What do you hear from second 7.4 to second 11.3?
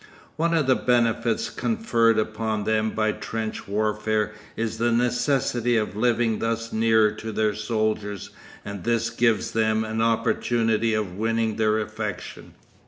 soldiers, and this gives them an opportunity of